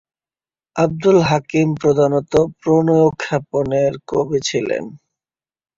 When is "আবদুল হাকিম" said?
0.75-1.67